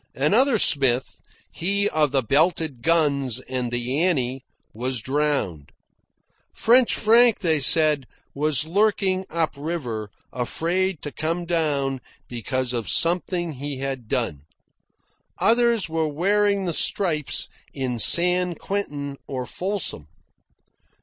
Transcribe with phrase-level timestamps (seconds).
[0.15, 1.21] Another Smith,
[1.51, 4.43] he of the belted guns and the Annie,
[4.73, 5.71] was drowned.
[6.55, 13.51] French Frank, they said, was lurking up river, afraid to come down because of something
[13.51, 14.41] he had done.
[15.37, 20.07] Others were wearing the stripes in San Quentin or Folsom.